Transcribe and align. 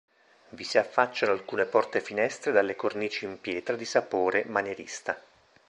Vi 0.49 0.63
si 0.63 0.79
affacciano 0.79 1.31
alcune 1.31 1.65
porte-finestre 1.65 2.51
dalle 2.51 2.75
cornici 2.75 3.25
in 3.25 3.39
pietra 3.39 3.75
di 3.75 3.85
sapore 3.85 4.43
manierista. 4.45 5.15